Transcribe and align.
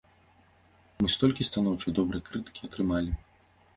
Мы 1.03 1.11
столькі 1.15 1.47
станоўчай, 1.49 1.95
добрай 1.99 2.21
крытыкі 2.31 2.61
атрымалі! 2.69 3.11